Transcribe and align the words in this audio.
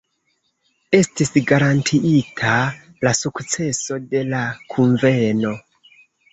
Estis 0.99 1.31
garantiita 1.51 2.55
la 3.09 3.13
sukceso 3.21 4.01
de 4.17 4.25
la 4.33 4.43
Kunveno. 4.75 5.57